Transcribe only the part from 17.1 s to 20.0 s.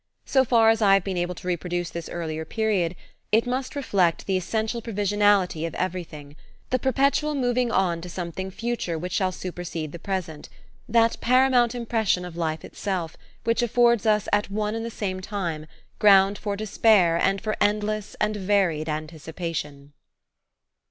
and for endless and varied anticipation.